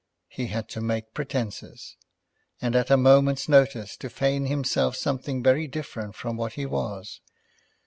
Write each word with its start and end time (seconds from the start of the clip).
He 0.29 0.47
had 0.47 0.67
to 0.69 0.81
make 0.81 1.13
pretences, 1.13 1.95
and 2.59 2.75
at 2.75 2.89
a 2.89 2.97
moment's 2.97 3.47
notice 3.47 3.95
to 3.97 4.09
feign 4.09 4.47
himself 4.47 4.95
something 4.95 5.43
very 5.43 5.67
different 5.67 6.15
from 6.15 6.37
what 6.37 6.53
he 6.53 6.65
was. 6.65 7.21